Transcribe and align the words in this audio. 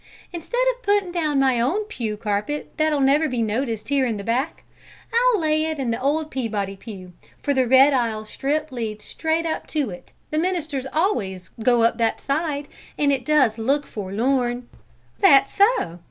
Instead 0.33 0.63
of 0.71 0.81
putting 0.81 1.11
down 1.11 1.39
my 1.39 1.59
own 1.59 1.83
pew 1.83 2.17
carpet 2.17 2.73
that'll 2.77 2.99
never 3.01 3.29
be 3.29 3.43
noticed 3.43 3.89
here 3.89 4.03
in 4.07 4.17
the 4.17 4.23
back, 4.23 4.63
I'll 5.13 5.39
lay 5.39 5.65
it 5.65 5.77
in 5.77 5.91
the 5.91 6.01
old 6.01 6.31
Peabody 6.31 6.75
pew, 6.75 7.13
for 7.43 7.53
the 7.53 7.67
red 7.67 7.93
aisle 7.93 8.25
strip 8.25 8.71
leads 8.71 9.05
straight 9.05 9.45
up 9.45 9.67
to 9.67 9.91
it; 9.91 10.11
the 10.31 10.39
ministers 10.39 10.87
always 10.91 11.49
go 11.49 11.83
up 11.83 11.99
that 11.99 12.19
side, 12.19 12.67
and 12.97 13.13
it 13.13 13.23
does 13.23 13.59
look 13.59 13.85
forlorn." 13.85 14.67
"That's 15.19 15.53
so! 15.53 15.99